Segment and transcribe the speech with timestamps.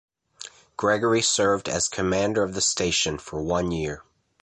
[0.77, 4.03] Gregory served as commander of the Station for one year.